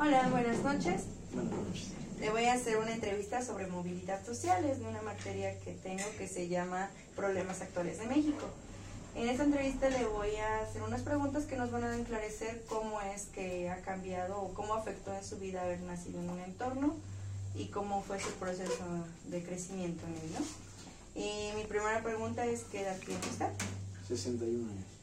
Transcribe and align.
Hola, 0.00 0.28
buenas 0.30 0.62
noches. 0.62 1.02
Le 2.20 2.30
voy 2.30 2.44
a 2.44 2.52
hacer 2.52 2.76
una 2.76 2.94
entrevista 2.94 3.44
sobre 3.44 3.66
movilidad 3.66 4.24
social, 4.24 4.64
es 4.64 4.78
de 4.78 4.86
una 4.86 5.02
materia 5.02 5.58
que 5.58 5.72
tengo 5.72 6.04
que 6.16 6.28
se 6.28 6.46
llama 6.46 6.88
Problemas 7.16 7.62
Actuales 7.62 7.98
de 7.98 8.06
México. 8.06 8.46
En 9.16 9.28
esta 9.28 9.42
entrevista 9.42 9.90
le 9.90 10.06
voy 10.06 10.36
a 10.36 10.60
hacer 10.60 10.82
unas 10.82 11.02
preguntas 11.02 11.46
que 11.46 11.56
nos 11.56 11.72
van 11.72 11.82
a 11.82 11.96
esclarecer 11.96 12.62
cómo 12.68 13.00
es 13.00 13.24
que 13.24 13.70
ha 13.70 13.82
cambiado 13.82 14.40
o 14.40 14.54
cómo 14.54 14.74
afectó 14.74 15.12
en 15.12 15.24
su 15.24 15.36
vida 15.40 15.62
haber 15.62 15.80
nacido 15.80 16.20
en 16.20 16.30
un 16.30 16.38
entorno 16.42 16.94
y 17.56 17.66
cómo 17.66 18.00
fue 18.00 18.20
su 18.20 18.30
proceso 18.34 18.84
de 19.28 19.42
crecimiento 19.42 20.06
en 20.06 20.12
él. 20.14 20.44
Y 21.16 21.56
mi 21.56 21.64
primera 21.64 22.04
pregunta 22.04 22.46
es, 22.46 22.62
¿qué 22.70 22.82
edad 22.82 22.96
tiene 23.00 23.20
usted? 23.32 23.50
61 24.06 24.70
años. 24.70 24.97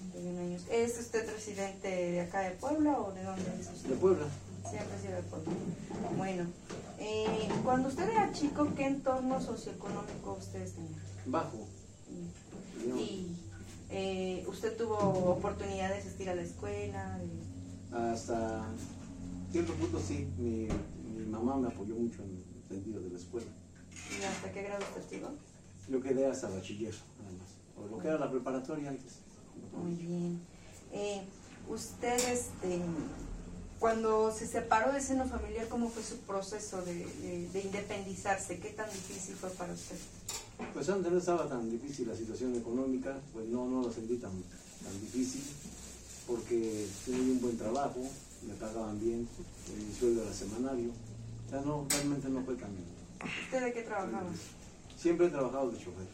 61 0.00 0.40
años. 0.40 0.62
¿Es 0.70 0.98
usted 0.98 1.30
residente 1.32 1.88
de 1.88 2.20
acá 2.20 2.40
de 2.40 2.50
Puebla 2.52 2.98
o 3.00 3.12
de 3.12 3.22
dónde 3.22 3.42
es 3.60 3.68
usted? 3.68 3.90
De 3.90 3.96
Puebla. 3.96 4.26
Siempre 4.68 4.94
ha 4.94 5.00
sido 5.00 5.16
de 5.16 5.22
Puebla. 5.22 5.52
Bueno, 6.16 6.46
eh, 6.98 7.48
cuando 7.64 7.88
usted 7.88 8.08
era 8.08 8.32
chico, 8.32 8.68
¿qué 8.76 8.86
entorno 8.86 9.40
socioeconómico 9.40 10.36
ustedes 10.38 10.72
tenían? 10.74 11.00
Bajo. 11.26 11.66
Yo- 12.86 12.96
Y 12.96 13.36
eh, 13.90 14.44
usted 14.48 14.76
tuvo 14.76 14.96
oportunidad 14.98 15.88
de 15.90 15.96
asistir 15.98 16.28
a 16.30 16.34
la 16.34 16.42
escuela. 16.42 17.18
de- 17.18 17.96
Hasta 17.96 18.64
cierto 19.50 19.72
punto 19.74 19.98
sí, 20.00 20.28
mi, 20.38 20.68
mi 21.16 21.26
mamá 21.26 21.56
me 21.56 21.68
apoyó 21.68 21.94
mucho 21.96 22.22
en 22.22 22.30
el 22.36 22.68
sentido 22.68 23.00
de 23.00 23.10
la 23.10 23.18
escuela. 23.18 23.48
¿Y 23.92 24.24
hasta 24.24 24.52
qué 24.52 24.62
grado 24.62 24.84
usted 24.96 25.10
llegó? 25.16 25.30
Yo 25.88 26.00
quedé 26.00 26.26
hasta 26.26 26.48
bachiller, 26.48 26.94
nada 27.18 27.32
más. 27.36 27.50
O 27.76 27.88
lo 27.96 27.98
que 28.00 28.08
era 28.08 28.18
la 28.18 28.30
preparatoria 28.30 28.90
antes. 28.90 29.18
Muy 29.76 29.94
bien. 29.94 30.40
Eh, 30.92 31.22
usted, 31.68 32.16
este, 32.32 32.80
cuando 33.78 34.32
se 34.32 34.46
separó 34.46 34.92
del 34.92 35.02
seno 35.02 35.26
familiar, 35.26 35.68
¿cómo 35.68 35.88
fue 35.88 36.02
su 36.02 36.16
proceso 36.18 36.82
de, 36.82 36.94
de- 37.06 37.48
de 37.52 37.60
independizarse? 37.62 38.58
¿Qué 38.58 38.70
tan 38.70 38.90
difícil 38.90 39.34
fue 39.36 39.50
para 39.50 39.72
usted? 39.72 39.96
Pues 40.74 40.88
antes 40.90 41.10
no 41.10 41.18
estaba 41.18 41.48
tan 41.48 41.70
difícil 41.70 42.08
la 42.08 42.14
situación 42.16 42.54
económica, 42.54 43.18
pues 43.32 43.46
no, 43.48 43.66
no 43.66 43.80
lo 43.82 43.90
sentí 43.92 44.16
tan, 44.16 44.32
tan 44.82 45.00
difícil, 45.00 45.42
porque 46.26 46.86
tenía 47.06 47.20
un 47.32 47.40
buen 47.40 47.56
trabajo, 47.56 48.00
me 48.46 48.54
pagaban 48.54 49.00
bien, 49.00 49.26
mi 49.78 49.94
sueldo 49.98 50.22
era 50.24 50.32
semanario. 50.34 50.90
O 51.46 51.50
sea, 51.50 51.60
no, 51.62 51.86
realmente 51.88 52.28
no 52.28 52.42
fue 52.44 52.54
tan... 52.56 52.70
¿Usted 53.44 53.64
de 53.64 53.72
qué 53.72 53.82
trabajaba? 53.82 54.28
Siempre 54.98 55.26
he 55.26 55.30
trabajado 55.30 55.70
de 55.70 55.78
chofer. 55.78 56.06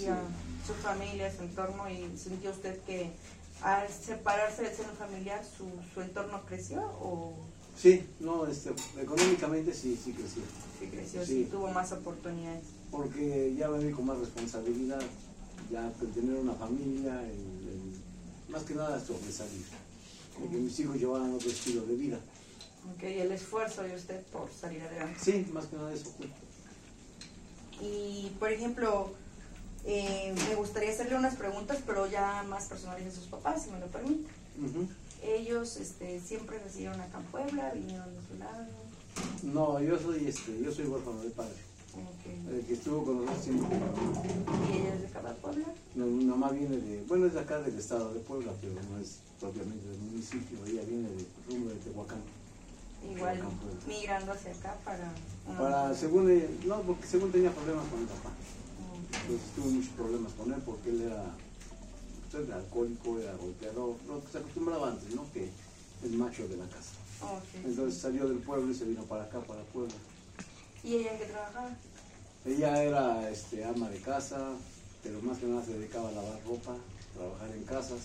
Y 0.00 0.06
a 0.06 0.20
su 0.66 0.74
familia, 0.74 1.34
su 1.34 1.42
entorno, 1.42 1.88
y 1.90 2.16
sintió 2.18 2.50
usted 2.50 2.78
que 2.82 3.10
al 3.62 3.88
separarse 3.88 4.62
del 4.62 4.74
seno 4.76 4.90
familiar 4.98 5.42
su, 5.44 5.64
su 5.94 6.00
entorno 6.02 6.42
creció 6.46 6.82
o 6.82 7.34
Sí, 7.76 8.02
no, 8.20 8.46
este, 8.46 8.70
económicamente 8.98 9.72
sí, 9.74 9.98
sí 10.02 10.12
crecí. 10.12 10.40
sí 10.80 10.86
creció, 10.86 11.24
Sí. 11.24 11.44
sí 11.44 11.48
tuvo 11.50 11.68
más 11.68 11.92
oportunidades? 11.92 12.64
Porque 12.90 13.54
ya 13.56 13.68
venía 13.68 13.94
con 13.94 14.06
más 14.06 14.18
responsabilidad, 14.18 15.00
ya 15.70 15.90
tener 16.14 16.36
una 16.36 16.54
familia, 16.54 17.20
el- 17.22 17.28
el- 17.68 18.52
más 18.52 18.62
que 18.62 18.74
nada 18.74 18.98
sobresalir. 19.04 19.64
De 20.40 20.48
que 20.48 20.56
mis 20.56 20.78
hijos 20.80 20.96
llevaran 20.96 21.32
otro 21.34 21.48
estilo 21.50 21.82
de 21.86 21.94
vida. 21.96 22.18
Ok, 22.94 23.02
el 23.02 23.32
esfuerzo 23.32 23.82
de 23.82 23.94
usted 23.96 24.22
por 24.26 24.48
salir 24.52 24.80
adelante. 24.82 25.18
Sí, 25.22 25.46
más 25.52 25.66
que 25.66 25.76
nada 25.76 25.92
eso. 25.92 26.12
Y, 27.80 28.32
por 28.38 28.50
ejemplo, 28.52 29.12
eh, 29.84 30.34
me 30.48 30.54
gustaría 30.56 30.90
hacerle 30.90 31.16
unas 31.16 31.36
preguntas, 31.36 31.78
pero 31.86 32.06
ya 32.06 32.44
más 32.48 32.66
personales 32.66 33.04
de 33.04 33.10
sus 33.10 33.24
papás, 33.24 33.64
si 33.64 33.70
me 33.70 33.80
lo 33.80 33.86
permite. 33.86 34.28
Ellos 35.22 35.76
este, 35.76 36.20
siempre 36.20 36.58
residieron 36.58 37.00
acá 37.00 37.18
en 37.18 37.24
Puebla, 37.26 37.72
vinieron 37.74 38.08
de 38.14 38.20
su 38.28 38.38
lado. 38.38 38.66
No, 39.42 39.80
yo 39.80 39.98
soy, 39.98 40.26
este, 40.26 40.60
yo 40.62 40.72
soy 40.72 40.86
huérfano 40.86 41.22
de 41.22 41.30
padre. 41.30 41.66
El 42.50 42.64
que 42.66 42.74
estuvo 42.74 43.04
con 43.04 43.24
nosotros 43.24 43.44
siempre. 43.44 43.78
¿Y 44.70 44.76
ella 44.76 44.94
es 44.94 45.00
de 45.00 45.06
acá 45.06 45.22
de 45.22 45.34
Puebla? 45.36 45.66
No, 45.94 46.06
mi 46.06 46.24
mamá 46.24 46.50
viene 46.50 46.76
de, 46.76 47.02
bueno, 47.04 47.26
es 47.26 47.34
de 47.34 47.40
acá 47.40 47.60
del 47.60 47.78
estado 47.78 48.12
de 48.12 48.20
Puebla, 48.20 48.52
pero 48.60 48.74
no 48.74 48.98
es 48.98 49.18
propiamente 49.40 49.88
del 49.88 49.98
municipio. 49.98 50.58
Ella 50.66 50.82
viene 50.86 51.08
de 51.08 51.24
rumbo 51.48 51.70
de 51.70 51.76
Tehuacán. 51.76 52.20
Igual 53.10 53.42
migrando 53.86 54.32
hacia 54.32 54.52
acá 54.52 54.76
para... 54.84 55.12
Para, 55.58 55.94
según 55.94 56.30
ella, 56.30 56.48
no, 56.66 56.82
porque 56.82 57.06
según 57.06 57.30
tenía 57.30 57.50
problemas 57.52 57.86
con 57.88 58.00
mi 58.00 58.06
papá. 58.06 58.30
Entonces 59.22 59.48
tuve 59.54 59.70
muchos 59.70 59.92
problemas 59.94 60.32
con 60.32 60.52
él 60.52 60.62
porque 60.64 60.90
él 60.90 61.02
era, 61.02 61.24
pues, 62.30 62.46
era 62.46 62.56
alcohólico, 62.56 63.18
era 63.18 63.34
golpeador, 63.36 63.96
lo 64.08 64.24
que 64.24 64.32
se 64.32 64.38
acostumbraba 64.38 64.88
antes, 64.88 65.14
¿no? 65.14 65.24
Que 65.32 65.50
el 66.04 66.12
macho 66.12 66.48
de 66.48 66.56
la 66.56 66.66
casa. 66.66 66.92
Entonces 67.64 68.00
salió 68.00 68.28
del 68.28 68.38
pueblo 68.38 68.70
y 68.70 68.74
se 68.74 68.84
vino 68.84 69.02
para 69.04 69.24
acá, 69.24 69.40
para 69.40 69.62
Puebla. 69.62 69.94
¿Y 70.84 70.94
ella 70.94 71.12
en 71.12 71.18
qué 71.18 71.24
trabajaba? 71.26 71.70
Ella 72.44 72.82
era 72.82 73.30
este, 73.30 73.64
ama 73.64 73.88
de 73.88 74.00
casa, 74.00 74.52
pero 75.02 75.20
más 75.22 75.38
que 75.38 75.46
nada 75.46 75.64
se 75.64 75.72
dedicaba 75.72 76.10
a 76.10 76.12
lavar 76.12 76.40
ropa, 76.46 76.76
trabajar 77.14 77.50
en 77.50 77.64
casas. 77.64 78.00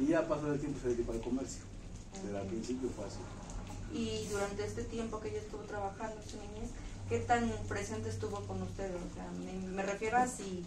Y 0.00 0.06
ya 0.06 0.26
pasó 0.26 0.52
el 0.52 0.58
tiempo 0.58 0.80
se 0.82 0.88
dedicó 0.88 1.12
al 1.12 1.20
comercio. 1.20 1.62
Pero 2.24 2.38
al 2.38 2.46
principio 2.46 2.88
fue 2.96 3.04
así. 3.04 3.18
Y 3.92 4.26
durante 4.30 4.64
este 4.66 4.82
tiempo 4.84 5.20
que 5.20 5.28
ella 5.30 5.38
estuvo 5.40 5.62
trabajando 5.62 6.20
en 6.20 6.28
su 6.30 6.36
niñez, 6.38 6.70
¿qué 7.08 7.18
tan 7.20 7.50
presente 7.68 8.08
estuvo 8.08 8.40
con 8.46 8.62
usted? 8.62 8.90
O 8.94 9.14
sea, 9.14 9.30
me, 9.38 9.52
me 9.68 9.82
refiero 9.82 10.16
a 10.16 10.26
si 10.26 10.64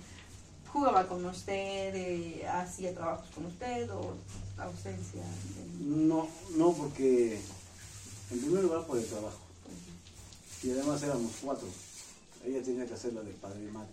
jugaba 0.72 1.08
con 1.08 1.26
usted, 1.26 1.94
eh, 1.96 2.48
hacía 2.48 2.94
trabajos 2.94 3.28
con 3.34 3.46
usted 3.46 3.90
o 3.92 4.14
ausencia. 4.58 5.22
de- 5.22 5.86
No, 5.86 6.28
no 6.56 6.74
porque 6.74 7.40
en 8.32 8.40
primer 8.40 8.64
lugar 8.64 8.86
por 8.86 8.98
el 8.98 9.06
trabajo. 9.06 9.40
Y 10.64 10.72
además 10.72 11.02
éramos 11.04 11.32
cuatro. 11.42 11.68
Ella 12.46 12.62
tenía 12.64 12.86
que 12.86 12.94
hacer 12.94 13.14
la 13.14 13.22
de 13.22 13.32
padre 13.34 13.64
y 13.64 13.72
madre. 13.72 13.90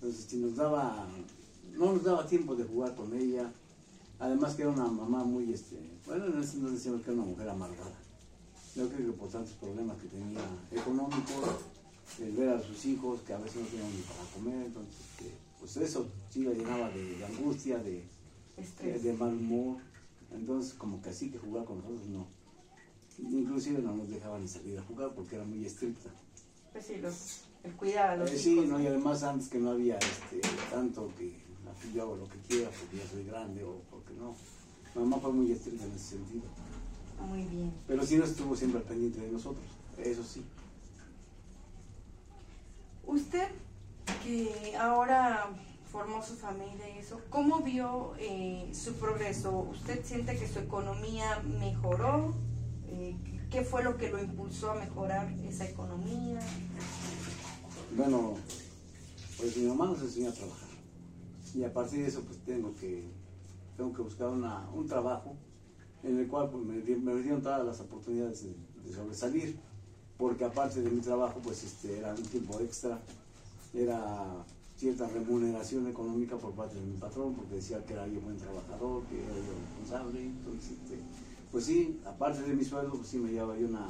Entonces, 0.00 0.26
si 0.28 0.36
nos 0.36 0.54
daba, 0.56 1.06
no 1.72 1.92
nos 1.92 2.04
daba 2.04 2.26
tiempo 2.26 2.54
de 2.54 2.64
jugar 2.64 2.94
con 2.94 3.12
ella. 3.14 3.50
Además 4.20 4.54
que 4.54 4.62
era 4.62 4.70
una 4.70 4.86
mamá 4.86 5.24
muy, 5.24 5.52
este, 5.52 5.76
bueno, 6.06 6.26
en 6.26 6.42
ese 6.42 6.54
entonces 6.56 6.78
decíamos 6.78 7.02
que 7.02 7.10
era 7.12 7.20
una 7.20 7.30
mujer 7.30 7.48
amargada. 7.48 7.92
Yo 8.76 8.88
creo 8.88 9.06
que 9.06 9.12
por 9.18 9.28
tantos 9.28 9.52
problemas 9.54 9.96
que 9.98 10.08
tenía 10.08 10.40
económicos, 10.72 11.48
el 12.20 12.32
ver 12.32 12.50
a 12.50 12.62
sus 12.62 12.84
hijos 12.86 13.20
que 13.22 13.32
a 13.32 13.38
veces 13.38 13.62
no 13.62 13.66
tenían 13.68 13.90
ni 13.94 14.02
para 14.02 14.22
comer, 14.34 14.66
entonces, 14.66 14.94
este, 15.00 15.32
pues 15.58 15.76
eso 15.78 16.06
sí 16.30 16.42
la 16.44 16.52
llenaba 16.52 16.88
de, 16.90 17.16
de 17.16 17.24
angustia, 17.26 17.78
de, 17.78 18.04
Estrés. 18.56 19.02
de 19.02 19.12
mal 19.14 19.30
humor. 19.34 19.76
Entonces, 20.32 20.74
como 20.74 21.00
que 21.02 21.10
así 21.10 21.30
que 21.30 21.38
jugar 21.38 21.64
con 21.64 21.78
nosotros, 21.78 22.06
no. 22.08 22.26
Inclusive 23.18 23.80
no 23.82 23.94
nos 23.96 24.08
dejaban 24.08 24.46
salir 24.48 24.78
a 24.78 24.82
jugar 24.82 25.12
porque 25.14 25.36
era 25.36 25.44
muy 25.44 25.64
estricta. 25.64 26.10
Pues 26.72 26.86
sí, 26.86 26.96
los, 26.98 27.40
el 27.64 27.72
cuidar 27.72 28.10
a 28.10 28.16
los 28.16 28.30
Eh, 28.30 28.38
sí, 28.38 28.52
hijos. 28.52 28.66
no, 28.68 28.80
y 28.80 28.86
además 28.86 29.22
antes 29.24 29.48
que 29.48 29.58
no 29.58 29.70
había 29.70 29.98
este, 29.98 30.40
tanto 30.70 31.10
que 31.18 31.32
yo 31.94 32.02
hago 32.02 32.16
lo 32.16 32.28
que 32.28 32.38
quiera 32.48 32.70
porque 32.70 32.96
ya 32.98 33.08
soy 33.10 33.24
grande 33.24 33.64
o 33.64 33.80
porque 33.90 34.12
no. 34.14 34.34
Mamá 34.94 35.18
fue 35.20 35.32
muy 35.32 35.50
estricta 35.50 35.84
en 35.84 35.92
ese 35.92 36.16
sentido. 36.16 36.44
Muy 37.26 37.42
bien. 37.44 37.72
Pero 37.86 38.04
sí 38.04 38.16
no 38.16 38.24
estuvo 38.24 38.54
siempre 38.56 38.80
al 38.80 38.86
pendiente 38.86 39.20
de 39.20 39.30
nosotros, 39.30 39.64
eso 39.98 40.22
sí. 40.24 40.44
Usted 43.06 43.48
que 44.22 44.76
ahora 44.76 45.50
formó 45.90 46.22
su 46.22 46.34
familia 46.36 46.88
y 46.94 46.98
eso, 46.98 47.20
¿cómo 47.30 47.60
vio 47.60 48.12
eh, 48.18 48.70
su 48.74 48.94
progreso? 48.94 49.66
¿Usted 49.70 50.04
siente 50.04 50.38
que 50.38 50.46
su 50.46 50.58
economía 50.58 51.40
mejoró? 51.58 52.34
Eh, 52.88 53.16
¿Qué 53.50 53.62
fue 53.62 53.82
lo 53.82 53.96
que 53.96 54.10
lo 54.10 54.22
impulsó 54.22 54.72
a 54.72 54.74
mejorar 54.74 55.32
esa 55.46 55.64
economía? 55.66 56.38
Bueno, 57.96 58.34
pues 59.38 59.56
mi 59.56 59.66
mamá 59.66 59.86
nos 59.86 60.02
enseñó 60.02 60.28
a 60.28 60.32
trabajar. 60.34 60.68
Y 61.54 61.64
a 61.64 61.72
partir 61.72 62.00
de 62.02 62.08
eso 62.08 62.20
pues 62.22 62.38
tengo 62.44 62.74
que, 62.74 63.04
tengo 63.78 63.92
que 63.94 64.02
buscar 64.02 64.28
una- 64.28 64.68
un 64.74 64.86
trabajo 64.86 65.34
en 66.02 66.18
el 66.18 66.26
cual 66.28 66.50
pues, 66.50 66.64
me, 66.64 66.96
me 66.96 67.22
dieron 67.22 67.42
todas 67.42 67.64
las 67.64 67.80
oportunidades 67.80 68.44
de, 68.44 68.54
de 68.84 68.94
sobresalir. 68.94 69.56
Porque 70.18 70.44
aparte 70.44 70.82
de 70.82 70.90
mi 70.90 71.00
trabajo 71.00 71.38
pues 71.40 71.62
este, 71.62 71.98
era 71.98 72.10
un 72.12 72.24
tiempo 72.24 72.58
extra, 72.58 72.98
era 73.72 74.44
cierta 74.76 75.06
remuneración 75.06 75.86
económica 75.86 76.36
por 76.36 76.52
parte 76.54 76.74
de 76.74 76.86
mi 76.86 76.96
patrón, 76.96 77.34
porque 77.34 77.54
decía 77.54 77.84
que 77.86 77.92
era 77.92 78.04
yo 78.08 78.20
buen 78.20 78.36
trabajador, 78.36 79.04
que 79.04 79.22
era 79.22 79.34
yo 79.34 79.52
responsable. 79.60 80.24
Entonces, 80.24 80.72
este, 80.72 80.98
pues 81.52 81.64
sí, 81.64 82.00
aparte 82.04 82.42
de 82.42 82.52
mi 82.54 82.64
sueldo, 82.64 82.94
pues 82.94 83.06
sí 83.06 83.18
me 83.18 83.30
llevaba 83.30 83.56
yo 83.56 83.68
una 83.68 83.86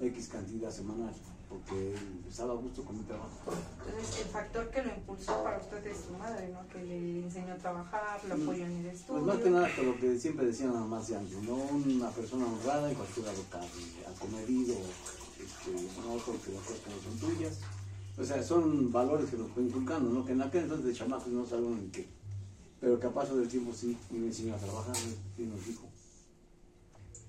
X 0.00 0.28
cantidad 0.28 0.70
semanal, 0.70 1.14
porque 1.48 1.94
estaba 2.28 2.52
a 2.52 2.56
gusto 2.56 2.84
con 2.84 2.98
mi 2.98 3.04
trabajo. 3.04 3.52
Entonces, 3.86 4.20
el 4.20 4.26
factor 4.26 4.70
que 4.70 4.82
lo 4.82 4.94
impulsó 4.94 5.42
para 5.42 5.58
usted 5.58 5.86
es 5.86 5.98
su 5.98 6.12
madre, 6.14 6.48
¿no? 6.48 6.66
Que 6.68 6.82
le 6.82 7.22
enseñó 7.24 7.54
a 7.54 7.56
trabajar, 7.56 8.20
lo 8.24 8.34
apoyó 8.34 8.66
en 8.66 8.76
el 8.78 8.86
estudio. 8.86 9.22
Pues 9.22 9.34
más 9.34 9.44
que 9.44 9.50
nada 9.50 9.68
lo 9.82 9.96
que 9.98 10.18
siempre 10.18 10.46
decían 10.46 10.72
nada 10.72 10.86
más 10.86 11.08
de 11.08 11.16
antes, 11.16 11.42
¿no? 11.42 11.54
Una 11.54 12.10
persona 12.10 12.46
honrada 12.46 12.90
en 12.90 12.96
cualquier 12.96 13.26
lado 13.26 13.42
cabe, 13.50 13.66
acomedido, 14.14 14.74
este, 15.40 15.70
no 15.72 16.16
porque 16.26 16.52
las 16.52 16.62
cosas 16.62 16.82
no 16.88 17.10
son 17.10 17.18
tuyas. 17.18 17.58
O 18.16 18.24
sea, 18.24 18.42
son 18.42 18.92
valores 18.92 19.30
que 19.30 19.36
nos 19.36 19.50
fue 19.50 19.64
inculcando, 19.64 20.10
¿no? 20.10 20.24
Que 20.24 20.32
en 20.32 20.42
aquel 20.42 20.64
entonces 20.64 20.86
de 20.86 20.92
chamacos 20.94 21.28
no 21.28 21.44
sabían 21.44 21.82
ni 21.82 21.90
qué. 21.90 22.08
Pero 22.80 23.00
que 23.00 23.06
a 23.06 23.14
paso 23.14 23.36
del 23.36 23.48
tiempo 23.48 23.72
sí, 23.72 23.96
y 24.10 24.14
me 24.14 24.26
enseñó 24.26 24.54
a 24.54 24.58
trabajar 24.58 24.94
y 25.38 25.42
nos 25.42 25.66
dijo. 25.66 25.88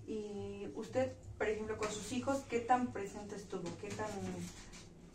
Y 0.08 0.68
usted, 0.76 1.14
por 1.38 1.48
ejemplo, 1.48 1.78
con 1.78 1.90
sus 1.92 2.12
hijos, 2.14 2.44
¿qué 2.50 2.60
tan 2.60 2.94
presente 2.94 3.36
estuvo? 3.36 3.70
¿Qué 3.82 3.90
tan 3.90 4.10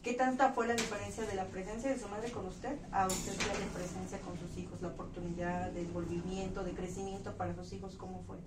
¿Qué 0.03 0.15
tanta 0.15 0.53
fue 0.53 0.67
la 0.67 0.75
diferencia 0.75 1.27
de 1.27 1.35
la 1.35 1.45
presencia 1.45 1.91
de 1.91 1.99
su 1.99 2.09
madre 2.09 2.31
con 2.31 2.47
usted 2.47 2.79
a 2.91 3.07
usted 3.07 3.35
la 3.37 3.75
presencia 3.75 4.19
con 4.23 4.39
sus 4.39 4.57
hijos? 4.57 4.81
La 4.81 4.89
oportunidad 4.89 5.71
de 5.73 5.83
envolvimiento, 5.83 6.65
de 6.65 6.73
crecimiento 6.73 7.37
para 7.37 7.55
sus 7.55 7.71
hijos, 7.75 7.97
¿cómo 7.97 8.23
fue? 8.27 8.39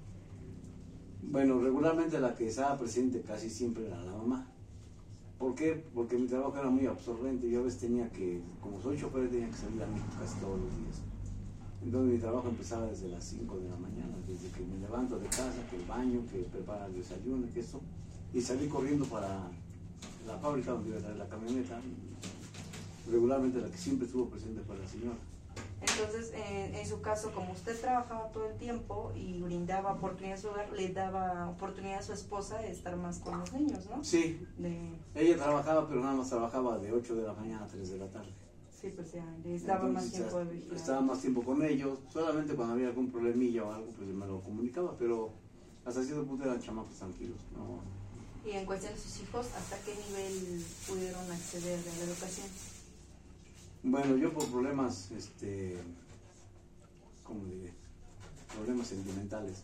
Bueno, 1.22 1.62
regularmente 1.62 2.20
la 2.20 2.34
que 2.34 2.48
estaba 2.48 2.80
presente 2.80 3.22
casi 3.22 3.52
siempre 3.52 3.86
era 3.86 4.02
la 4.02 4.14
mamá. 4.14 4.48
¿Por 5.38 5.54
qué? 5.54 5.86
Porque 5.94 6.18
mi 6.18 6.25
trabajo 6.25 6.58
era 6.58 6.72
muy 6.72 6.88
absorbente. 6.88 7.48
Yo 7.48 7.60
a 7.60 7.64
veces 7.64 7.81
tenía 7.81 8.10
que, 8.10 8.42
como 8.60 8.81
soy 8.81 8.98
chofer, 8.98 9.30
tenía 9.30 9.50
que 9.50 9.58
salir 9.58 9.84
a 9.84 9.88
México 9.88 10.12
casi 10.20 10.40
todos 10.40 10.60
los 10.60 10.75
días. 10.78 11.02
Entonces 11.83 12.13
mi 12.13 12.19
trabajo 12.19 12.47
empezaba 12.47 12.85
desde 12.88 13.09
las 13.09 13.24
5 13.25 13.57
de 13.59 13.69
la 13.69 13.75
mañana, 13.75 14.15
desde 14.27 14.50
que 14.50 14.63
me 14.65 14.77
levanto 14.80 15.19
de 15.19 15.27
casa, 15.27 15.53
que 15.69 15.75
el 15.75 15.85
baño, 15.85 16.21
que 16.31 16.39
prepara 16.39 16.85
el 16.85 16.95
desayuno, 16.95 17.45
que 17.53 17.59
eso. 17.59 17.81
Y 18.33 18.41
salí 18.41 18.68
corriendo 18.68 19.06
para 19.06 19.51
la 20.25 20.38
fábrica 20.38 20.71
donde 20.71 20.89
iba 20.89 20.97
a 21.00 21.01
traer 21.01 21.18
la 21.18 21.27
camioneta. 21.27 21.80
Regularmente 23.12 23.59
la 23.59 23.69
que 23.69 23.77
siempre 23.77 24.07
estuvo 24.07 24.30
presente 24.30 24.62
fue 24.62 24.77
la 24.77 24.88
señora. 24.88 25.18
Entonces, 25.81 26.31
en 26.33 26.88
su 26.88 27.01
caso, 27.01 27.31
como 27.33 27.51
usted 27.51 27.80
trabajaba 27.80 28.29
todo 28.31 28.50
el 28.50 28.57
tiempo 28.57 29.12
y 29.13 29.41
brindaba 29.41 29.91
oportunidad 29.91 30.38
a 30.38 30.41
su 30.41 30.47
hogar, 30.47 30.71
le 30.71 30.94
daba 30.94 31.50
oportunidad 31.50 32.00
a 32.00 32.01
su 32.01 32.13
esposa 32.13 32.59
de 32.59 32.71
estar 32.71 32.95
más 32.95 33.19
con 33.19 33.38
los 33.38 33.51
niños, 33.51 33.89
¿no? 33.89 34.01
Sí. 34.01 34.47
Ella 35.13 35.36
trabajaba, 35.36 35.88
pero 35.89 36.00
nada 36.00 36.15
más 36.15 36.29
trabajaba 36.29 36.79
de 36.79 36.94
8 36.94 37.15
de 37.15 37.24
la 37.24 37.33
mañana 37.33 37.65
a 37.65 37.68
3 37.68 37.91
de 37.91 37.97
la 37.97 38.07
tarde. 38.07 38.31
Sí, 38.83 38.91
pues 38.94 39.13
ya, 39.13 39.25
les 39.45 39.65
daba 39.65 39.88
más 39.88 40.12
tiempo 40.12 40.39
de 40.39 40.45
vigilar. 40.45 40.75
Estaba 40.75 41.01
más 41.01 41.21
tiempo 41.21 41.41
con 41.41 41.63
ellos, 41.63 42.00
solamente 42.12 42.53
cuando 42.53 42.74
había 42.74 42.89
algún 42.89 43.09
problemilla 43.09 43.63
o 43.63 43.71
algo, 43.71 43.88
pues 43.97 44.09
me 44.09 44.27
lo 44.27 44.41
comunicaba, 44.41 44.97
pero 44.97 45.31
hasta 45.85 46.03
cierto 46.03 46.25
punto 46.25 46.44
eran 46.44 46.59
chamacos 46.59 46.97
tranquilos, 46.97 47.39
no, 47.56 47.80
y 48.45 48.51
en 48.51 48.65
cuestión 48.65 48.94
de 48.94 49.00
sus 49.00 49.21
hijos, 49.21 49.47
¿hasta 49.56 49.77
qué 49.85 49.95
nivel 49.95 50.62
pudieron 50.85 51.31
acceder 51.31 51.80
a 51.80 51.97
la 51.97 52.03
educación? 52.12 52.47
Bueno, 53.83 54.18
yo 54.18 54.33
por 54.33 54.45
problemas, 54.47 55.12
este, 55.12 55.77
¿cómo 57.24 57.45
diré? 57.45 57.71
Problemas 58.53 58.88
sentimentales 58.88 59.63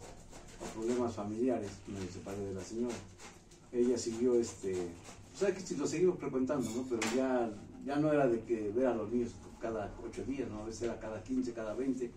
o 0.61 0.79
problemas 0.79 1.13
familiares, 1.13 1.71
me 1.87 1.99
separé 2.09 2.39
de 2.39 2.53
la 2.53 2.63
señora. 2.63 2.95
Ella 3.73 3.97
siguió, 3.97 4.35
este, 4.35 4.73
o 5.35 5.37
sea 5.37 5.53
que 5.53 5.75
lo 5.75 5.85
seguimos 5.85 6.17
frecuentando, 6.17 6.69
¿no? 6.71 6.83
Pero 6.83 7.01
ya, 7.17 7.51
ya 7.85 7.95
no 7.97 8.11
era 8.11 8.27
de 8.27 8.41
que 8.43 8.69
ver 8.69 8.87
a 8.87 8.95
los 8.95 9.11
niños 9.11 9.35
cada 9.59 9.93
ocho 10.05 10.23
días, 10.23 10.49
¿no? 10.49 10.59
A 10.59 10.65
veces 10.65 10.83
era 10.83 10.99
cada 10.99 11.21
quince, 11.23 11.53
cada 11.53 11.73
veinte. 11.73 12.11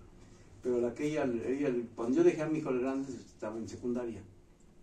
Pero 0.62 0.80
la 0.80 0.94
que 0.94 1.06
ella, 1.06 1.24
ella, 1.24 1.70
cuando 1.96 2.18
yo 2.18 2.24
dejé 2.24 2.42
a 2.42 2.46
mi 2.46 2.58
hijo 2.58 2.72
grande, 2.72 3.12
estaba 3.12 3.58
en 3.58 3.68
secundaria 3.68 4.22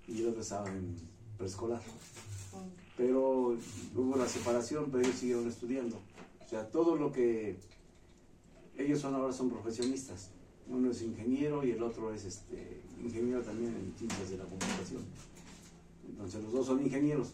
y 0.07 0.15
yo 0.15 0.29
estaba 0.29 0.67
en 0.69 0.95
preescolar. 1.37 1.81
Pero 2.97 3.57
hubo 3.95 4.17
la 4.17 4.27
separación, 4.27 4.89
pero 4.91 5.03
ellos 5.03 5.15
siguieron 5.15 5.47
estudiando. 5.47 5.97
O 6.45 6.49
sea, 6.49 6.67
todo 6.69 6.95
lo 6.95 7.11
que 7.11 7.55
ellos 8.77 8.99
son 8.99 9.15
ahora 9.15 9.31
son 9.31 9.49
profesionistas. 9.49 10.31
Uno 10.67 10.91
es 10.91 11.01
ingeniero 11.01 11.63
y 11.65 11.71
el 11.71 11.81
otro 11.81 12.13
es 12.13 12.25
este, 12.25 12.81
ingeniero 13.01 13.41
también 13.41 13.73
en 13.73 13.93
ciencias 13.97 14.31
de 14.31 14.37
la 14.37 14.43
computación. 14.43 15.03
Entonces 16.09 16.43
los 16.43 16.51
dos 16.51 16.65
son 16.65 16.83
ingenieros, 16.83 17.33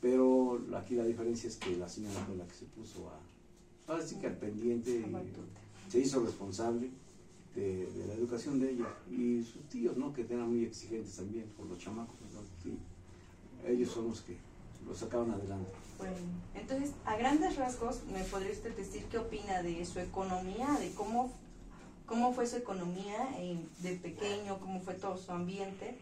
pero 0.00 0.60
aquí 0.76 0.94
la 0.94 1.04
diferencia 1.04 1.48
es 1.48 1.56
que 1.56 1.76
la 1.76 1.88
señora 1.88 2.18
fue 2.26 2.36
la 2.36 2.46
que 2.46 2.54
se 2.54 2.64
puso 2.66 3.10
a, 3.10 3.92
ahora 3.92 4.04
que 4.20 4.26
al 4.26 4.36
pendiente 4.36 4.90
y 4.90 5.90
se 5.90 6.00
hizo 6.00 6.24
responsable 6.24 6.90
de, 7.54 7.88
la 8.06 8.14
educación 8.14 8.60
de 8.60 8.70
ella 8.70 8.86
y 9.10 9.42
sus 9.42 9.62
tíos, 9.68 9.96
¿no? 9.96 10.12
Que 10.12 10.22
eran 10.22 10.48
muy 10.48 10.64
exigentes 10.64 11.16
también 11.16 11.46
por 11.56 11.66
los 11.66 11.78
chamacos 11.78 12.16
ellos 13.66 13.90
son 13.90 14.08
los 14.08 14.22
que 14.22 14.36
lo 14.86 14.94
sacaron 14.94 15.30
adelante. 15.32 15.70
Bueno, 15.98 16.16
entonces, 16.54 16.92
a 17.04 17.16
grandes 17.16 17.56
rasgos, 17.56 18.00
¿me 18.10 18.24
podría 18.24 18.52
usted 18.52 18.74
decir 18.74 19.04
qué 19.10 19.18
opina 19.18 19.62
de 19.62 19.84
su 19.84 20.00
economía, 20.00 20.78
de 20.80 20.92
cómo, 20.92 21.30
cómo 22.06 22.32
fue 22.32 22.46
su 22.46 22.56
economía 22.56 23.28
eh, 23.36 23.58
de 23.80 23.96
pequeño, 23.96 24.58
cómo 24.60 24.80
fue 24.80 24.94
todo 24.94 25.18
su 25.18 25.30
ambiente 25.30 25.98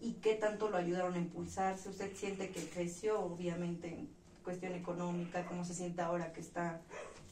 y 0.00 0.12
qué 0.14 0.34
tanto 0.34 0.70
lo 0.70 0.76
ayudaron 0.76 1.14
a 1.14 1.18
impulsarse? 1.18 1.88
¿Usted 1.88 2.14
siente 2.14 2.50
que 2.50 2.68
creció, 2.68 3.20
obviamente, 3.20 3.88
en 3.88 4.08
cuestión 4.44 4.74
económica? 4.74 5.44
¿Cómo 5.46 5.64
se 5.64 5.74
siente 5.74 6.02
ahora 6.02 6.32
que 6.32 6.40
está 6.40 6.80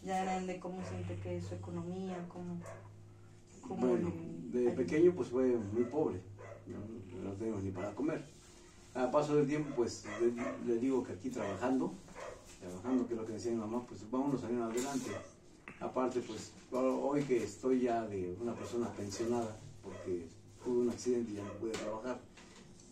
ya 0.05 0.25
grande? 0.25 0.59
¿Cómo 0.59 0.83
siente 0.89 1.17
que 1.23 1.39
es 1.39 1.47
su 1.47 1.55
economía? 1.55 2.17
¿Cómo, 2.29 2.59
bueno, 3.69 4.13
de 4.53 4.71
pequeño 4.71 5.15
pues 5.15 5.29
fue 5.29 5.57
muy 5.57 5.85
pobre, 5.85 6.21
no, 6.67 7.31
no 7.31 7.33
teníamos 7.37 7.63
ni 7.63 7.71
para 7.71 7.95
comer 7.95 8.23
a 8.95 9.11
paso 9.11 9.37
del 9.37 9.47
tiempo, 9.47 9.75
pues 9.75 10.05
le, 10.67 10.79
digo 10.79 11.03
que 11.03 11.13
aquí 11.13 11.31
trabajando, 11.31 11.95
trabajando, 12.61 13.07
que 13.07 13.15
es 13.15 13.21
lo 13.21 13.27
que 13.27 13.33
decía 13.33 13.53
mi 13.53 13.59
mamá, 13.59 13.85
pues 13.87 14.09
vámonos 14.11 14.43
a 14.43 14.47
salir 14.47 14.61
adelante. 14.61 15.11
Aparte, 15.81 16.21
pues 16.21 16.53
hoy 16.71 17.23
que 17.23 17.43
estoy 17.43 17.83
ya 17.83 18.07
de 18.07 18.37
una 18.41 18.55
persona 18.55 18.89
pensionada, 18.93 19.57
porque 19.83 20.29
tuve 20.63 20.81
un 20.83 20.91
accidente 20.91 21.33
y 21.33 21.35
ya 21.37 21.43
no 21.43 21.53
pude 21.55 21.73
trabajar, 21.73 22.21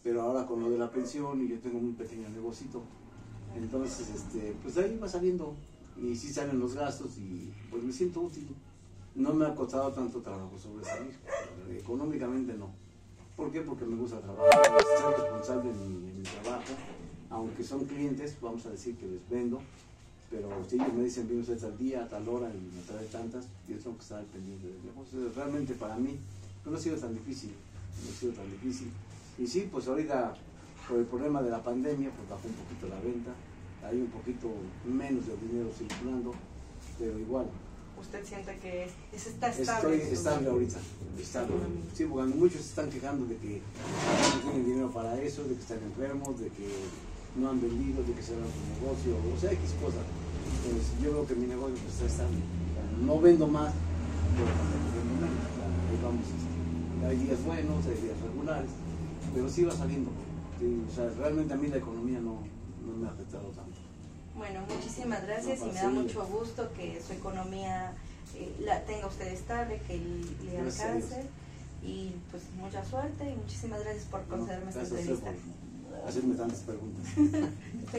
pero 0.03 0.23
ahora 0.23 0.47
con 0.47 0.61
lo 0.61 0.71
de 0.71 0.79
la 0.79 0.91
pensión 0.91 1.43
y 1.43 1.49
yo 1.49 1.59
tengo 1.59 1.79
un 1.79 1.95
pequeño 1.95 2.29
negocito, 2.31 2.83
entonces, 3.57 4.09
este, 4.11 4.55
pues 4.63 4.77
ahí 4.79 4.99
va 4.99 5.09
saliendo 5.09 5.55
y 6.01 6.15
sí 6.15 6.33
salen 6.33 6.59
los 6.59 6.75
gastos 6.75 7.19
y 7.19 7.53
pues 7.71 7.83
me 7.83 7.93
siento 7.93 8.21
útil. 8.21 8.49
No 9.15 9.35
me 9.35 9.45
ha 9.45 9.55
costado 9.55 9.91
tanto 9.93 10.21
trabajo 10.21 10.57
sobresalir, 10.57 11.13
económicamente 11.77 12.55
no. 12.55 12.71
¿Por 13.37 13.51
qué? 13.51 13.61
Porque 13.63 13.85
me 13.85 13.97
gusta 13.97 14.21
trabajar, 14.21 14.63
ser 14.63 15.21
responsable 15.21 15.73
de 15.73 15.87
mi, 15.87 16.23
trabajo, 16.23 16.75
aunque 17.29 17.65
son 17.65 17.87
clientes, 17.87 18.37
vamos 18.41 18.65
a 18.67 18.71
decir 18.71 18.97
que 18.97 19.07
les 19.07 19.29
vendo, 19.29 19.61
pero 20.31 20.49
si 20.69 20.77
ellos 20.77 20.93
me 20.93 21.05
dicen, 21.05 21.27
viene 21.27 21.43
usted 21.43 21.59
tal 21.59 21.77
día, 21.77 22.05
a 22.05 22.09
tal 22.09 22.29
hora 22.29 22.49
y 22.51 22.77
me 22.77 22.83
trae 22.83 23.05
tantas, 23.07 23.47
yo 23.69 23.77
tengo 23.79 23.97
que 23.97 24.03
estar 24.03 24.23
pendiente 24.27 24.67
de 24.69 24.75
ellos. 24.75 25.35
Realmente 25.35 25.75
para 25.75 25.97
mí 25.97 26.19
no 26.65 26.77
ha 26.77 26.79
sido 26.79 26.97
tan 26.97 27.15
difícil, 27.15 27.51
no 28.05 28.11
ha 28.11 28.15
sido 28.15 28.33
tan 28.33 28.49
difícil. 28.51 28.89
Y 29.41 29.47
sí, 29.47 29.69
pues 29.73 29.89
ahorita 29.89 30.35
por 30.87 30.99
el 30.99 31.07
problema 31.07 31.41
de 31.41 31.51
la 31.51 31.63
pandemia, 31.63 32.11
pues 32.11 32.29
bajó 32.29 32.47
un 32.47 32.55
poquito 32.55 32.89
la 32.89 33.01
venta, 33.01 33.31
hay 33.83 34.01
un 34.01 34.09
poquito 34.09 34.49
menos 34.85 35.27
de 35.27 35.37
dinero 35.47 35.71
circulando, 35.77 36.33
pero 36.99 37.19
igual, 37.19 37.47
usted 37.99 38.25
siente 38.25 38.57
que 38.59 38.85
es, 38.85 39.27
está 39.27 39.49
estable. 39.49 39.97
Estoy 39.97 40.13
estable 40.13 40.49
ahorita, 40.51 40.79
estable. 41.19 41.55
Sí, 41.95 42.05
porque 42.05 42.35
muchos 42.35 42.61
se 42.61 42.69
están 42.69 42.91
quejando 42.91 43.27
de 43.27 43.37
que 43.37 43.63
no 44.35 44.41
tienen 44.43 44.67
dinero 44.67 44.91
para 44.91 45.19
eso, 45.21 45.45
de 45.45 45.55
que 45.55 45.61
están 45.61 45.79
enfermos, 45.85 46.39
de 46.39 46.49
que 46.49 46.69
no 47.37 47.49
han 47.49 47.61
vendido, 47.61 48.03
de 48.03 48.13
que 48.13 48.23
cerraron 48.23 48.51
su 48.51 48.81
negocio, 48.81 49.17
o 49.17 49.41
sea, 49.41 49.53
X 49.53 49.75
cosas. 49.81 50.05
Entonces, 50.65 50.93
yo 51.03 51.13
veo 51.13 51.27
que 51.27 51.35
mi 51.35 51.47
negocio 51.47 51.77
pues, 51.77 51.95
está 51.95 52.07
estable. 52.07 52.39
No 53.05 53.21
vendo 53.21 53.47
más, 53.47 53.73
pero 54.37 54.49
vendo 54.93 55.17
menos. 55.17 56.03
vamos, 56.03 56.27
este, 56.29 57.07
hay 57.07 57.17
días 57.17 57.45
buenos, 57.45 57.87
hay 57.87 57.97
días 58.03 58.21
regulares, 58.21 58.71
pero 59.35 59.49
sí 59.49 59.65
va 59.65 59.73
saliendo. 59.73 60.11
o 60.11 60.95
sea, 60.95 61.09
realmente 61.19 61.55
a 61.55 61.57
mí 61.57 61.69
la 61.69 61.77
economía 61.77 62.21
no, 62.21 62.43
no 62.87 62.97
me 62.97 63.09
ha 63.09 63.11
afectado 63.11 63.49
tanto. 63.49 63.79
Bueno, 64.37 64.61
muchísimas 64.69 65.23
gracias 65.27 65.61
y 65.61 65.67
me 65.67 65.75
da 65.75 65.91
mucho 65.91 66.27
gusto 66.27 66.71
que 66.75 67.01
su 67.07 67.13
economía 67.13 67.93
eh, 68.35 68.55
la 68.61 68.85
tenga 68.85 69.07
usted 69.07 69.29
estable, 69.29 69.81
que 69.87 69.99
le 70.45 70.59
alcance 70.59 71.27
y 71.83 72.13
pues 72.31 72.45
mucha 72.57 72.85
suerte 72.85 73.31
y 73.31 73.37
muchísimas 73.37 73.83
gracias 73.83 74.05
por 74.05 74.25
concederme 74.27 74.71
esta 74.71 74.83
entrevista. 74.83 75.33
Por 75.91 76.09
hacerme 76.09 76.35
tantas 76.37 76.61
preguntas. 76.61 77.05